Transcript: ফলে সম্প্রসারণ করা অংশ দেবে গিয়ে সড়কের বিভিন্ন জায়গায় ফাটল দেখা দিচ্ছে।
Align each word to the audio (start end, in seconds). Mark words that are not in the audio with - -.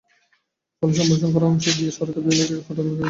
ফলে 0.83 0.93
সম্প্রসারণ 0.97 1.31
করা 1.33 1.45
অংশ 1.47 1.65
দেবে 1.65 1.77
গিয়ে 1.77 1.91
সড়কের 1.91 2.21
বিভিন্ন 2.21 2.41
জায়গায় 2.41 2.65
ফাটল 2.67 2.83
দেখা 2.83 2.89
দিচ্ছে। 2.89 2.99